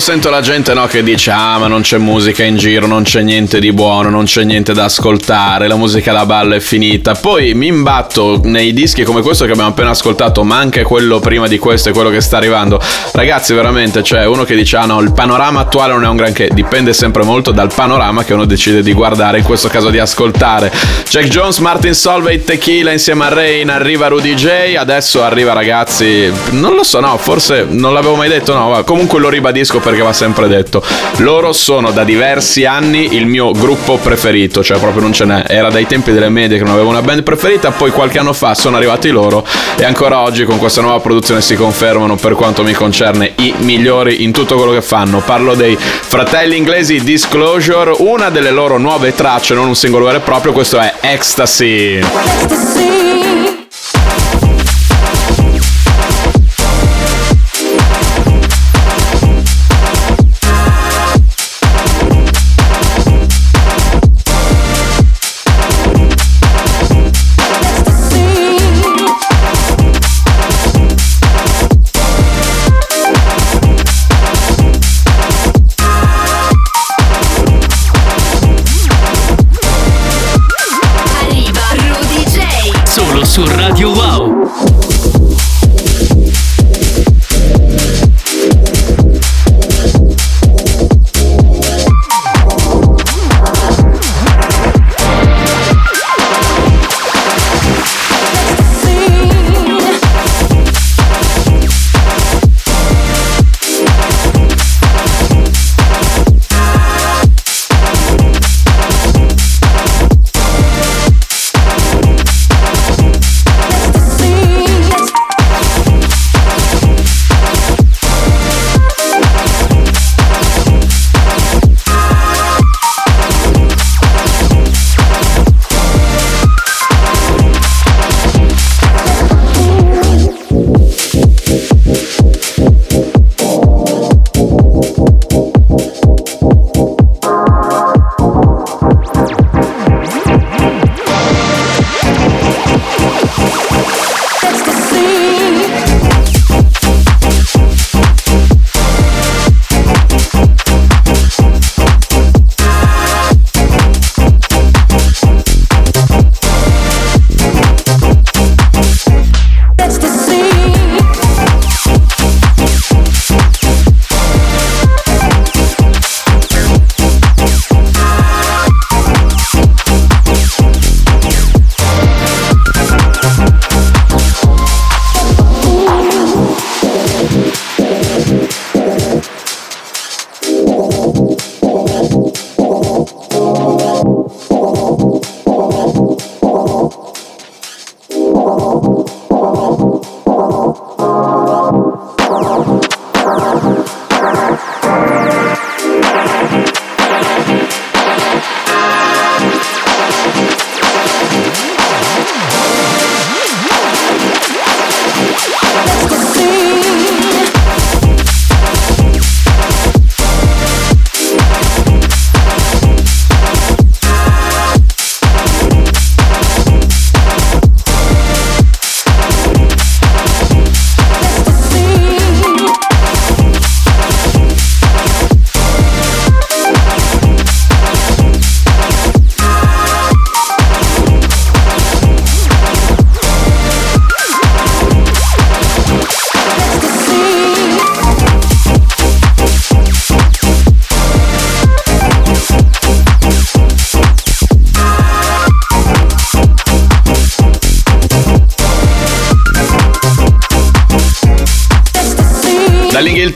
Sento 0.00 0.30
la 0.30 0.40
gente 0.40 0.72
no, 0.72 0.86
che 0.86 1.02
dice 1.02 1.30
ah 1.30 1.58
ma 1.58 1.66
non 1.66 1.82
c'è 1.82 1.98
musica 1.98 2.42
in 2.42 2.56
giro, 2.56 2.86
non 2.86 3.02
c'è 3.02 3.22
niente 3.22 3.60
di 3.60 3.72
buono, 3.72 4.08
non 4.08 4.24
c'è 4.24 4.44
niente 4.44 4.72
da 4.72 4.84
ascoltare, 4.84 5.68
la 5.68 5.76
musica 5.76 6.12
da 6.12 6.24
ballo 6.24 6.54
è 6.54 6.60
finita, 6.60 7.14
poi 7.14 7.54
mi 7.54 7.66
imbatto 7.66 8.40
nei 8.44 8.72
dischi 8.72 9.04
come 9.04 9.20
questo 9.20 9.44
che 9.44 9.52
abbiamo 9.52 9.70
appena 9.70 9.90
ascoltato, 9.90 10.42
ma 10.42 10.56
anche 10.56 10.82
quello 10.82 11.20
prima 11.20 11.46
di 11.48 11.58
questo 11.58 11.90
e 11.90 11.92
quello 11.92 12.08
che 12.08 12.20
sta 12.20 12.38
arrivando. 12.38 12.80
Ragazzi 13.12 13.52
veramente 13.52 14.00
c'è 14.00 14.24
uno 14.26 14.44
che 14.44 14.54
dice 14.54 14.78
ah 14.78 14.86
no 14.86 15.00
il 15.00 15.12
panorama 15.12 15.60
attuale 15.60 15.92
non 15.92 16.04
è 16.04 16.08
un 16.08 16.16
granché, 16.16 16.48
dipende 16.52 16.92
sempre 16.92 17.22
molto 17.22 17.50
dal 17.50 17.72
panorama 17.72 18.24
che 18.24 18.32
uno 18.32 18.46
decide 18.46 18.82
di 18.82 18.92
guardare, 18.92 19.38
in 19.38 19.44
questo 19.44 19.68
caso 19.68 19.90
di 19.90 19.98
ascoltare. 19.98 20.72
Jack 21.08 21.26
Jones, 21.26 21.58
Martin 21.58 21.94
Solveig, 21.94 22.44
Tequila 22.44 22.90
insieme 22.90 23.26
a 23.26 23.28
Rain, 23.28 23.68
arriva 23.68 24.08
Rudy 24.08 24.34
J, 24.34 24.76
adesso 24.78 25.22
arriva 25.22 25.52
ragazzi, 25.52 26.32
non 26.52 26.74
lo 26.74 26.84
so 26.84 27.00
no, 27.00 27.18
forse 27.18 27.66
non 27.68 27.92
l'avevo 27.92 28.14
mai 28.14 28.28
detto 28.28 28.54
no, 28.54 28.82
comunque 28.84 29.20
lo 29.20 29.28
ribadisco 29.28 29.78
perché 29.90 30.02
va 30.02 30.12
sempre 30.12 30.48
detto. 30.48 30.82
Loro 31.18 31.52
sono 31.52 31.90
da 31.90 32.04
diversi 32.04 32.64
anni 32.64 33.16
il 33.16 33.26
mio 33.26 33.50
gruppo 33.52 33.98
preferito, 33.98 34.62
cioè 34.62 34.78
proprio 34.78 35.02
non 35.02 35.12
ce 35.12 35.24
n'è. 35.24 35.44
Era 35.48 35.68
dai 35.68 35.86
tempi 35.86 36.12
delle 36.12 36.28
medie 36.28 36.58
che 36.58 36.64
non 36.64 36.74
avevo 36.74 36.88
una 36.88 37.02
band 37.02 37.22
preferita, 37.22 37.70
poi 37.72 37.90
qualche 37.90 38.18
anno 38.18 38.32
fa 38.32 38.54
sono 38.54 38.76
arrivati 38.76 39.10
loro 39.10 39.44
e 39.76 39.84
ancora 39.84 40.20
oggi 40.20 40.44
con 40.44 40.58
questa 40.58 40.80
nuova 40.80 41.00
produzione 41.00 41.40
si 41.40 41.56
confermano 41.56 42.16
per 42.16 42.34
quanto 42.34 42.62
mi 42.62 42.72
concerne 42.72 43.32
i 43.36 43.52
migliori 43.58 44.22
in 44.22 44.32
tutto 44.32 44.56
quello 44.56 44.72
che 44.72 44.82
fanno. 44.82 45.20
Parlo 45.20 45.54
dei 45.54 45.76
fratelli 45.76 46.56
inglesi 46.56 47.02
Disclosure, 47.02 47.94
una 47.98 48.30
delle 48.30 48.50
loro 48.50 48.78
nuove 48.78 49.14
tracce, 49.14 49.54
non 49.54 49.66
un 49.66 49.74
singolo 49.74 50.04
vero 50.04 50.18
e 50.18 50.20
proprio, 50.20 50.52
questo 50.52 50.78
è 50.78 50.94
Ecstasy. 51.00 52.00
solo 52.80 53.59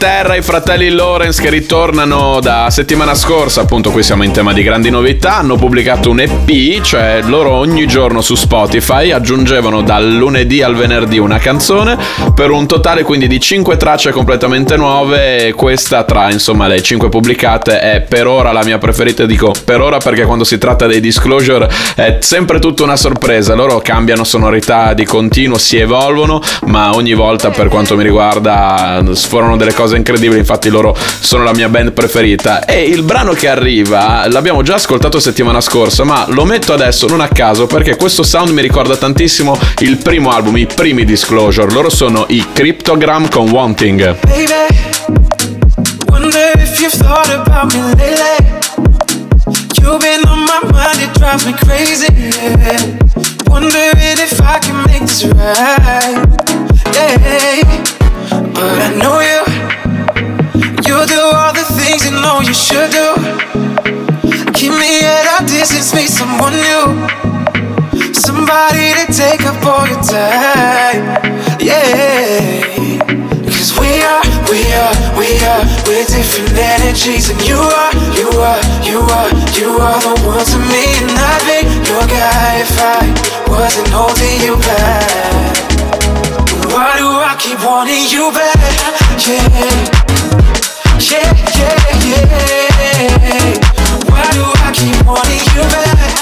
Dall'Inghilterra 0.05 0.37
i 0.37 0.43
fratelli 0.55 0.91
Lawrence 0.91 1.43
che 1.43 1.51
ritornano 1.51 2.39
da 2.41 2.69
settimana 2.71 3.17
scorsa, 3.17 3.63
appunto 3.63 3.91
qui 3.91 4.05
siamo 4.05 4.23
in 4.23 4.31
tema 4.31 4.53
di 4.53 4.63
grandi 4.63 4.89
novità, 4.89 5.39
hanno 5.39 5.57
pubblicato 5.57 6.11
un 6.11 6.21
EP, 6.21 6.81
cioè 6.81 7.23
loro 7.25 7.51
ogni 7.51 7.89
giorno 7.89 8.21
su 8.21 8.37
Spotify 8.37 9.11
aggiungevano 9.11 9.83
dal 9.83 10.09
lunedì 10.13 10.63
al 10.63 10.77
venerdì 10.77 11.19
una 11.19 11.39
canzone 11.39 11.99
per 12.37 12.53
un 12.53 12.69
totale 12.69 13.03
quindi 13.03 13.27
di 13.27 13.41
5 13.41 13.77
tracce 13.77 14.13
completamente 14.13 14.77
nuove. 14.77 15.49
E 15.49 15.53
questa 15.55 16.05
tra 16.05 16.31
insomma 16.31 16.69
le 16.69 16.81
5 16.81 17.09
pubblicate 17.09 17.81
è 17.81 18.03
per 18.03 18.29
ora 18.29 18.53
la 18.53 18.63
mia 18.63 18.79
preferita, 18.79 19.27
dico 19.27 19.53
per 19.65 19.81
ora 19.81 19.99
perché 19.99 20.23
quando 20.23 20.45
si 20.45 20.57
tratta 20.57 20.87
dei 20.87 21.01
disclosure 21.01 21.69
è 21.97 22.19
sempre 22.21 22.61
tutta 22.61 22.85
una 22.85 22.95
sorpresa, 22.95 23.57
loro 23.57 23.81
cambiano 23.81 24.23
sonorità 24.23 24.95
di 24.95 25.05
continuo, 25.05 25.59
si 25.59 25.79
evolvono, 25.79 26.41
ma 26.67 26.95
ogni 26.95 27.15
volta 27.15 27.51
per 27.51 27.67
quanto 27.67 27.97
mi 27.97 28.05
riguarda 28.05 29.03
sforano 29.15 29.57
delle 29.57 29.75
cose 29.75 29.97
incredibili, 29.97 30.43
infatti 30.45 30.69
loro 30.69 30.95
sono 31.21 31.43
la 31.43 31.55
mia 31.55 31.71
band 31.71 31.93
preferita. 31.93 32.65
E 32.67 32.83
il 32.83 33.03
brano 33.03 33.33
che 33.33 33.49
arriva 33.49 34.29
l'abbiamo 34.29 34.63
già 34.63 34.75
ascoltato 34.75 35.19
settimana 35.19 35.61
scorsa, 35.61 36.05
ma 36.05 36.27
lo 36.29 36.45
metto 36.45 36.75
adesso 36.75 37.07
non 37.07 37.21
a 37.21 37.29
caso 37.29 37.67
perché 37.67 37.97
questo 37.97 38.23
sound 38.23 38.51
mi 38.51 38.61
ricorda 38.61 38.95
tantissimo 38.97 39.59
il 39.79 39.97
primo 39.97 40.31
album, 40.31 40.59
i 40.59 40.67
primi 40.67 41.05
Disclosure. 41.05 41.73
Loro 41.73 41.89
sono 41.89 42.27
i 42.29 42.45
Cryptogram 42.53 43.29
con 43.31 43.49
Wanting. 43.49 44.17
Baby, 44.27 44.53
wonder 46.09 46.53
if 46.57 46.79
you've 46.81 46.97
thought 46.97 47.31
about 47.31 47.73
me 47.73 47.81
lately. 47.95 48.53
You've 49.81 49.99
been 49.99 50.23
on 50.29 50.41
my 50.45 50.61
mind, 50.71 51.01
it 51.01 51.13
drives 51.19 51.45
me 51.47 51.55
crazy. 51.55 52.07
Yeah. 52.13 52.99
Wondering 53.47 54.19
if 54.19 54.41
I 54.41 54.59
can 54.59 54.77
make 54.87 55.01
this 55.01 55.25
right. 55.25 56.17
Yeah. 56.93 57.83
But 58.31 58.81
I 58.81 58.95
know 58.99 59.21
you. 59.21 59.54
You 61.05 61.11
do 61.11 61.21
all 61.37 61.53
the 61.53 61.65
things 61.77 62.07
you 62.07 62.13
know 62.17 62.41
you 62.41 62.55
should 62.55 62.89
do. 62.89 63.13
Keep 64.57 64.73
me 64.73 65.05
at 65.05 65.37
a 65.37 65.45
distance, 65.45 65.93
meet 65.93 66.09
someone 66.09 66.57
new. 66.57 66.97
Somebody 68.17 68.97
to 68.97 69.05
take 69.13 69.45
up 69.45 69.61
all 69.69 69.85
your 69.85 70.01
time. 70.01 71.05
Yeah. 71.61 72.97
Cause 73.53 73.77
we 73.77 74.01
are, 74.01 74.25
we 74.49 74.65
are, 74.81 74.97
we 75.21 75.29
are, 75.45 75.65
we're 75.85 76.09
different 76.09 76.57
energies. 76.57 77.29
And 77.29 77.41
you 77.45 77.61
are, 77.61 77.93
you 78.17 78.29
are, 78.41 78.65
you 78.81 79.05
are, 79.05 79.29
you 79.61 79.77
are 79.77 80.01
the 80.01 80.15
one 80.25 80.41
to 80.41 80.59
me. 80.73 80.89
And 81.05 81.13
I'd 81.13 81.45
be 81.45 81.69
your 81.85 82.05
guy 82.09 82.65
if 82.65 82.81
I 82.81 83.05
wasn't 83.53 83.93
holding 83.93 84.41
you 84.41 84.57
back. 84.57 85.53
Why 86.73 86.97
do 86.97 87.05
I 87.13 87.37
keep 87.39 87.61
wanting 87.61 88.09
you 88.09 88.33
back? 88.33 88.57
Yeah. 89.29 90.44
Why 94.11 94.31
do 94.33 94.45
I 94.55 94.71
keep 94.73 95.05
wanting 95.05 95.41
you 95.55 95.63
back? 95.69 96.15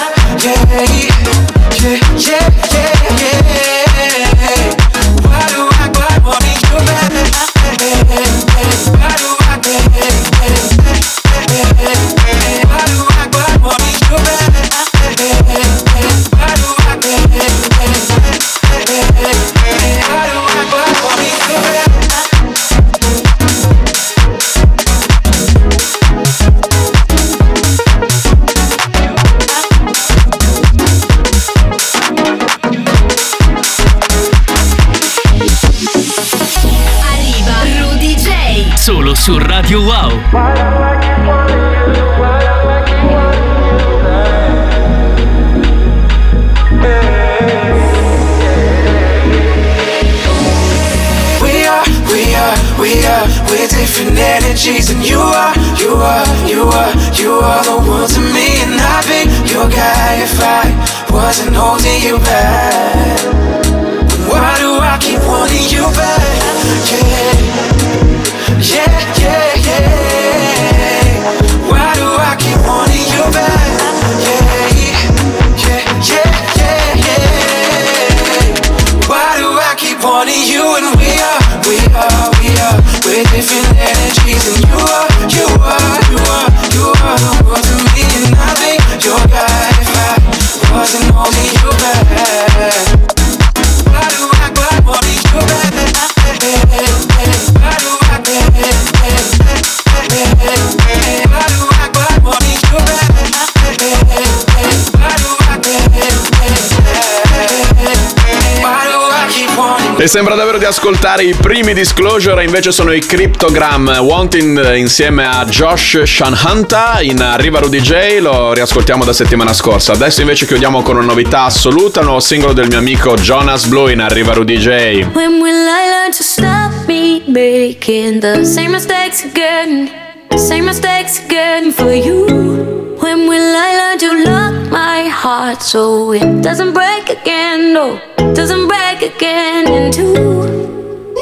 E 110.02 110.08
sembra 110.08 110.34
davvero 110.34 110.58
di 110.58 110.64
ascoltare 110.64 111.22
i 111.22 111.32
primi 111.32 111.74
disclosure, 111.74 112.42
invece 112.42 112.72
sono 112.72 112.92
i 112.92 112.98
Cryptogram 112.98 113.98
Wanting 114.00 114.74
insieme 114.74 115.24
a 115.24 115.44
Josh 115.44 116.02
Shanhanta 116.02 117.00
in 117.02 117.20
Arriva 117.22 117.60
Rudy 117.60 117.80
J, 117.80 118.18
lo 118.18 118.52
riascoltiamo 118.52 119.04
da 119.04 119.12
settimana 119.12 119.52
scorsa. 119.52 119.92
Adesso 119.92 120.22
invece 120.22 120.44
chiudiamo 120.44 120.82
con 120.82 120.96
una 120.96 121.04
novità 121.04 121.44
assoluta, 121.44 122.00
un 122.00 122.06
nuovo 122.06 122.20
singolo 122.20 122.52
del 122.52 122.66
mio 122.66 122.78
amico 122.78 123.14
Jonas 123.14 123.66
Blue 123.66 123.92
in 123.92 124.00
Arriva 124.00 124.32
Rudy 124.32 124.56
J. 124.56 124.68
When 125.12 125.40
will 125.40 125.68
I 125.68 125.88
learn 125.88 126.10
to 126.10 126.24
stop 126.24 126.72
me 126.88 127.22
making 127.28 128.18
the 128.18 128.44
same 128.44 128.70
mistakes 128.70 129.22
again? 129.22 129.88
Same 130.34 130.62
mistakes 130.62 131.22
again 131.24 131.70
for 131.70 131.92
you. 131.92 132.81
When 133.02 133.26
will 133.26 133.56
I 133.56 133.70
learn 133.80 133.98
to 133.98 134.30
lock 134.30 134.70
my 134.70 135.08
heart 135.08 135.60
so 135.60 136.12
it 136.12 136.40
doesn't 136.40 136.72
break 136.72 137.08
again? 137.08 137.72
No, 137.74 138.00
doesn't 138.32 138.68
break 138.68 139.02
again 139.02 139.66
in 139.66 139.90
two. 139.90 141.12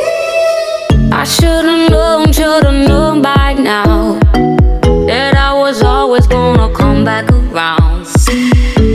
I 1.10 1.24
should've 1.24 1.90
known, 1.90 2.32
should've 2.32 2.86
known 2.86 3.22
by 3.22 3.54
now 3.54 4.18
that 5.08 5.34
I 5.34 5.54
was 5.58 5.82
always 5.82 6.26
gonna 6.26 6.70
come 6.74 7.02
back 7.02 7.32
around. 7.32 8.04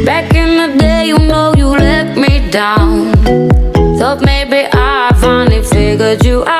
Back 0.05 0.35
in 0.35 0.49
the 0.61 0.77
day, 0.77 1.07
you 1.07 1.17
know 1.17 1.55
you 1.57 1.69
let 1.69 2.15
me 2.15 2.51
down. 2.51 3.11
Thought 3.97 4.21
maybe 4.23 4.69
I 4.71 5.11
finally 5.19 5.63
figured 5.63 6.23
you 6.23 6.45
out. 6.45 6.54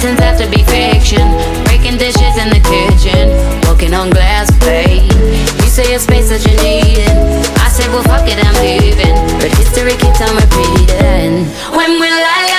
Turns 0.00 0.20
out 0.20 0.40
to 0.40 0.48
be 0.48 0.64
fiction. 0.64 1.20
Breaking 1.68 1.98
dishes 2.00 2.34
in 2.40 2.48
the 2.48 2.62
kitchen, 2.64 3.28
walking 3.68 3.92
on 3.92 4.08
glass, 4.08 4.48
babe. 4.64 5.12
You 5.60 5.68
say 5.68 5.94
a 5.94 5.98
space 6.00 6.30
that 6.30 6.40
you 6.48 6.56
need 6.64 7.04
it. 7.04 7.16
I 7.60 7.68
say, 7.68 7.86
well, 7.92 8.02
fuck 8.04 8.24
it, 8.24 8.40
I'm 8.40 8.56
leaving. 8.64 9.14
But 9.36 9.52
history 9.60 9.96
keeps 10.00 10.24
on 10.24 10.32
repeating. 10.40 11.44
When 11.76 12.00
will 12.00 12.24
I 12.24 12.49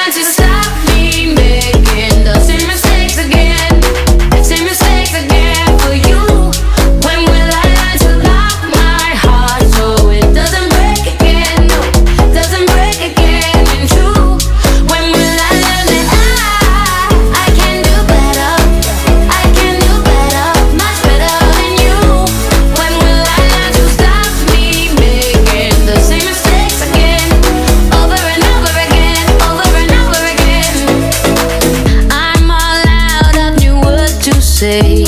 say. 34.62 35.03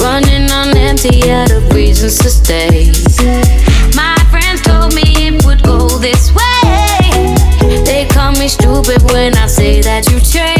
Running 0.00 0.50
on 0.50 0.74
empty 0.78 1.30
out 1.30 1.50
of 1.52 1.74
reasons 1.74 2.16
to 2.20 2.30
stay. 2.30 2.90
My 3.94 4.16
friends 4.30 4.62
told 4.62 4.94
me 4.94 5.04
it 5.28 5.44
would 5.44 5.62
go 5.62 5.88
this 5.98 6.32
way. 6.32 7.34
They 7.84 8.06
call 8.06 8.32
me 8.32 8.48
stupid 8.48 9.02
when 9.12 9.36
I 9.36 9.46
say 9.46 9.82
that 9.82 10.08
you 10.10 10.20
changed, 10.20 10.55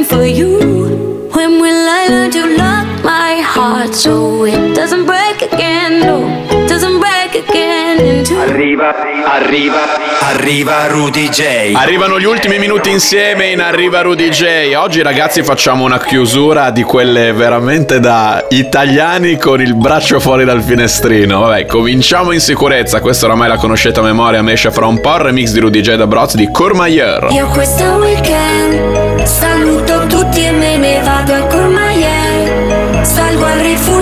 again 0.00 0.04
for 0.04 0.24
you. 0.24 1.28
When 1.32 1.60
will 1.60 1.88
I 1.88 2.08
learn 2.08 2.30
to 2.32 2.56
lock 2.56 3.04
my 3.04 3.40
heart 3.40 3.94
so 3.94 4.44
it 4.44 4.74
doesn't 4.74 5.06
break 5.06 5.42
again? 5.52 6.00
No, 6.00 6.66
doesn't 6.66 6.98
break 6.98 7.48
again 7.48 7.98
into 8.00 8.34
Arriva, 8.40 8.94
arriva, 9.24 9.78
arriva 10.20 10.86
Rudy 10.88 11.28
J. 11.28 11.72
Arrivano 11.74 12.18
gli 12.18 12.24
ultimi 12.24 12.58
minuti 12.58 12.90
insieme 12.90 13.50
in 13.50 13.60
Arriva 13.60 14.02
Rudy 14.02 14.28
J. 14.28 14.74
Oggi 14.76 15.02
ragazzi 15.02 15.42
facciamo 15.42 15.84
una 15.84 15.98
chiusura 15.98 16.70
di 16.70 16.82
quelle 16.82 17.32
veramente 17.32 18.00
da 18.00 18.44
italiani 18.50 19.38
con 19.38 19.60
il 19.60 19.74
braccio 19.74 20.20
fuori 20.20 20.44
dal 20.44 20.62
finestrino. 20.62 21.40
Vabbè, 21.40 21.66
cominciamo 21.66 22.32
in 22.32 22.40
sicurezza. 22.40 23.00
Questa 23.00 23.26
oramai 23.26 23.48
la 23.48 23.56
conoscete 23.56 24.00
a 24.00 24.02
memoria, 24.02 24.42
mi 24.42 24.52
esce 24.52 24.70
fra 24.70 24.86
un 24.86 25.00
po' 25.00 25.14
il 25.14 25.20
remix 25.20 25.52
di 25.52 25.60
Rudy 25.60 25.80
J 25.80 25.94
da 25.94 26.06
Broz 26.06 26.34
di 26.34 26.50
Courmayeur. 26.50 27.28
Io 27.30 27.46
questo 27.48 27.84
weekend 28.00 28.89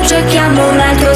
al 0.08 0.14
rifugio 0.14 0.16
e 0.16 0.24
chiamo 0.24 0.70
un 0.70 0.78
altro 0.78 1.14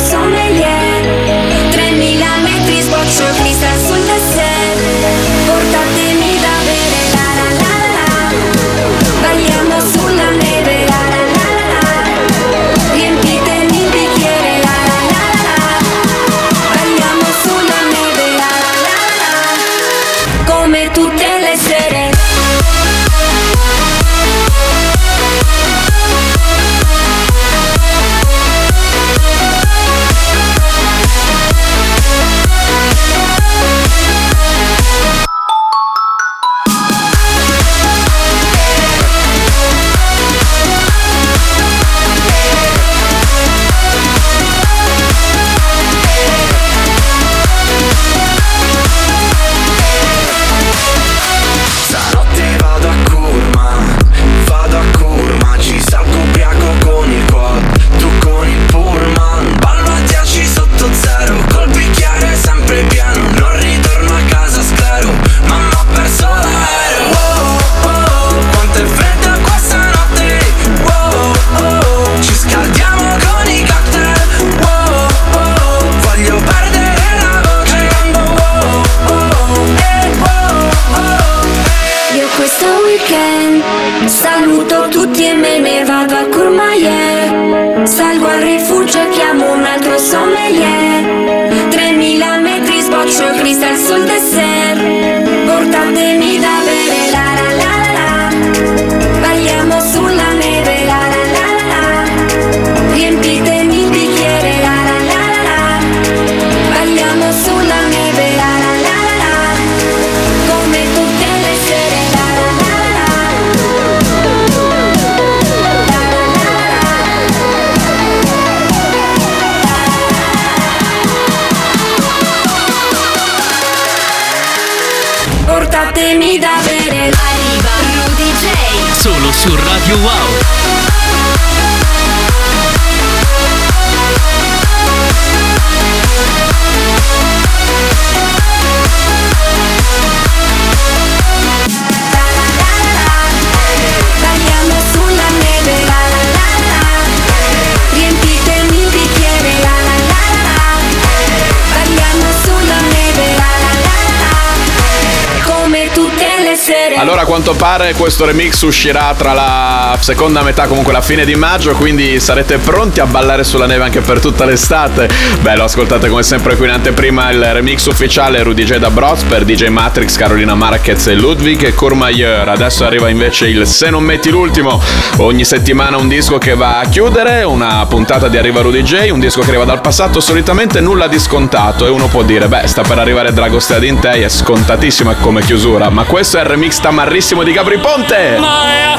Allora 157.02 157.22
a 157.22 157.24
quanto 157.24 157.54
pare 157.54 157.94
questo 157.94 158.24
remix 158.24 158.62
uscirà 158.62 159.12
tra 159.18 159.32
la 159.32 159.98
seconda 159.98 160.42
metà, 160.42 160.68
comunque 160.68 160.92
la 160.92 161.00
fine 161.00 161.24
di 161.24 161.34
maggio, 161.34 161.72
quindi 161.72 162.20
sarete 162.20 162.58
pronti 162.58 163.00
a 163.00 163.06
ballare 163.06 163.42
sulla 163.42 163.66
neve 163.66 163.82
anche 163.82 164.00
per 164.02 164.20
tutta 164.20 164.44
l'estate. 164.44 165.10
Beh, 165.40 165.56
lo 165.56 165.64
ascoltate 165.64 166.08
come 166.08 166.22
sempre 166.22 166.54
qui 166.54 166.66
in 166.66 166.70
anteprima 166.74 167.28
il 167.32 167.44
remix 167.44 167.86
ufficiale 167.86 168.44
Rudy 168.44 168.62
J 168.62 168.76
da 168.76 168.90
Broz 168.90 169.24
per 169.24 169.44
DJ 169.44 169.66
Matrix, 169.66 170.14
Carolina 170.14 170.54
Marquez 170.54 171.08
e 171.08 171.14
Ludwig 171.14 171.64
e 171.64 171.74
Courmayeur. 171.74 172.48
Adesso 172.48 172.84
arriva 172.84 173.08
invece 173.08 173.48
il 173.48 173.66
Se 173.66 173.90
non 173.90 174.04
metti 174.04 174.30
l'ultimo, 174.30 174.80
ogni 175.16 175.44
settimana 175.44 175.96
un 175.96 176.06
disco 176.06 176.38
che 176.38 176.54
va 176.54 176.78
a 176.78 176.84
chiudere, 176.84 177.42
una 177.42 177.84
puntata 177.86 178.28
di 178.28 178.36
Arriva 178.36 178.60
Rudy 178.60 178.82
J, 178.82 179.10
un 179.10 179.18
disco 179.18 179.40
che 179.40 179.48
arriva 179.48 179.64
dal 179.64 179.80
passato, 179.80 180.20
solitamente 180.20 180.80
nulla 180.80 181.08
di 181.08 181.18
scontato 181.18 181.84
e 181.84 181.88
uno 181.88 182.06
può 182.06 182.22
dire, 182.22 182.46
beh, 182.46 182.68
sta 182.68 182.82
per 182.82 183.00
arrivare 183.00 183.32
Dragostea 183.32 183.84
Intei, 183.84 184.22
è 184.22 184.28
scontatissima 184.28 185.14
come 185.14 185.40
chiusura, 185.40 185.90
ma 185.90 186.04
questo 186.04 186.38
è 186.38 186.42
il 186.42 186.46
remix 186.46 186.78
tamarrissimo 186.92 187.42
di 187.42 187.52
Gabri 187.52 187.78
Ponte! 187.78 188.36
Vrei 188.36 188.92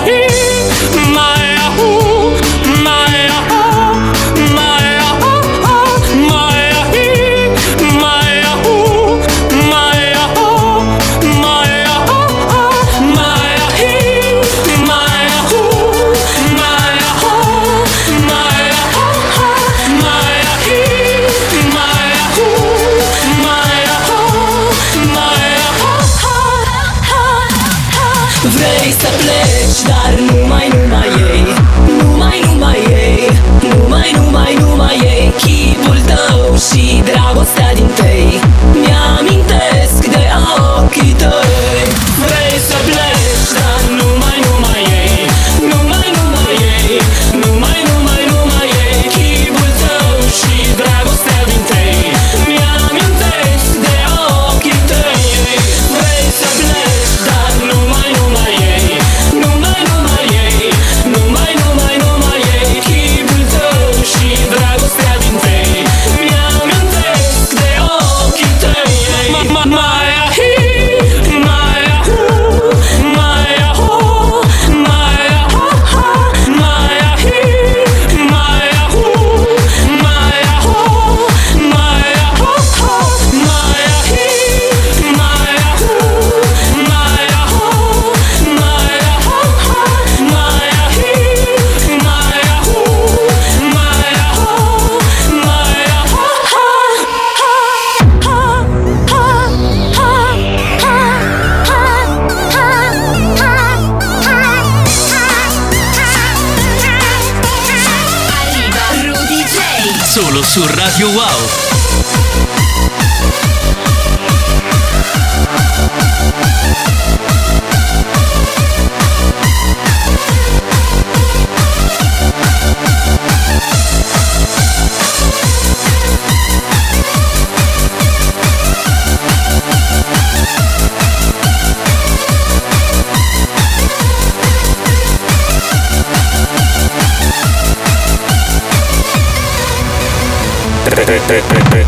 see 36.64 37.03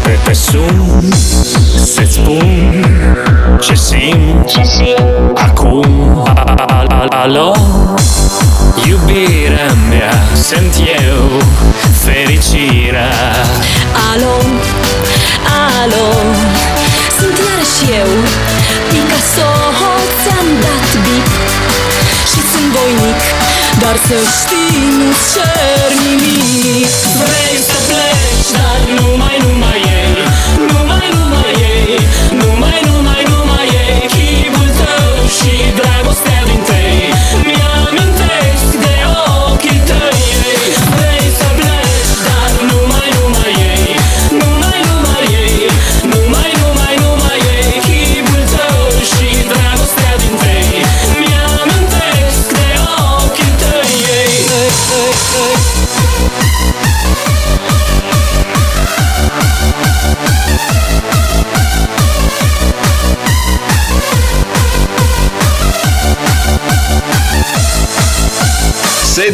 Pe 0.03 0.33
sun 0.33 1.09
Să-ți 1.85 2.13
spun 2.13 2.85
ce 3.61 3.73
simt 3.73 4.51
Acum. 5.35 6.23
Alo 7.09 7.53
Iubirea 8.87 9.73
mea 9.89 10.23
Sunt 10.47 10.75
eu 11.07 11.41
Fericirea. 12.03 13.13
Alo, 14.11 14.35
alo 15.81 16.07
Sunt 17.19 17.37
iarăși 17.47 17.99
eu. 17.99 18.09
Picasso 18.89 19.49
ți-am 20.21 20.47
dat 20.61 20.87
bip 21.03 21.27
Și 22.31 22.39
sunt 22.51 22.69
voinic 22.75 23.21
Dar 23.79 23.95
să 24.07 24.17
știi 24.37 24.79
nu 24.97 25.09
cer 25.31 25.89
nimic. 26.05 26.91
Vrei 27.21 27.57
să 27.69 27.77
pleci 27.87 28.49
Dar 28.57 28.79
numai, 28.97 29.37
numai 29.43 29.53
ei 29.53 29.54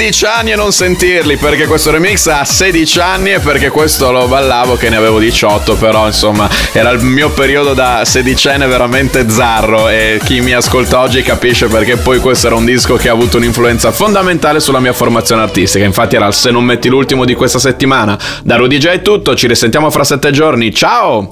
16 0.02 0.26
anni 0.26 0.52
e 0.52 0.56
non 0.56 0.72
sentirli 0.72 1.38
perché 1.38 1.68
questo 1.68 1.92
remix 1.92 2.26
ha 2.26 2.44
16 2.44 3.00
anni 3.00 3.34
e 3.34 3.40
perché 3.40 3.70
questo 3.70 4.12
lo 4.12 4.28
ballavo 4.28 4.76
che 4.76 4.90
ne 4.90 4.96
avevo 4.96 5.20
18 5.20 5.76
però 5.76 6.08
insomma 6.08 6.50
era 6.72 6.90
il 6.90 7.04
mio 7.04 7.30
periodo 7.30 7.76
da 7.76 8.04
sedicenne 8.04 8.66
veramente 8.66 9.30
zarro 9.30 9.90
e 9.90 10.20
chi 10.24 10.42
mi 10.42 10.54
ascolta 10.54 11.02
oggi 11.02 11.22
capisce 11.22 11.68
perché 11.68 11.98
poi 11.98 12.18
questo 12.18 12.48
era 12.48 12.56
un 12.56 12.66
disco 12.66 12.96
che 12.96 13.10
ha 13.10 13.12
avuto 13.12 13.38
un'influenza 13.38 13.92
fondamentale 13.92 14.60
sulla 14.60 14.80
mia 14.80 14.92
formazione 14.92 15.44
artistica. 15.44 15.86
Infatti 15.86 16.16
era 16.16 16.26
il 16.26 16.34
se 16.34 16.50
non 16.50 16.64
metti 16.64 16.90
l'ultimo 16.90 17.24
di 17.24 17.36
questa 17.36 17.60
settimana 17.60 18.18
da 18.44 18.56
Rudy 18.56 18.80
J 18.80 18.88
è 18.88 19.02
tutto 19.04 19.36
ci 19.36 19.46
risentiamo 19.46 19.92
fra 19.92 20.04
sette 20.04 20.32
giorni. 20.32 20.74
Ciao 20.74 21.30